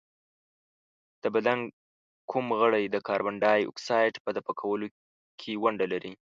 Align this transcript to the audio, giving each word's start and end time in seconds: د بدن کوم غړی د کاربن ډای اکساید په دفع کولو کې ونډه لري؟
د 1.23 1.25
بدن 1.35 1.59
کوم 2.31 2.45
غړی 2.59 2.83
د 2.89 2.95
کاربن 3.07 3.35
ډای 3.43 3.61
اکساید 3.65 4.13
په 4.23 4.29
دفع 4.37 4.53
کولو 4.61 4.87
کې 5.39 5.51
ونډه 5.63 5.85
لري؟ 5.93 6.13